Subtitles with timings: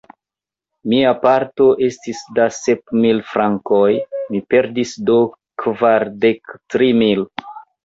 [0.93, 3.91] Mia parto estis da sep mil frankoj;
[4.33, 5.21] mi perdis do
[5.67, 7.25] kvardek tri mil.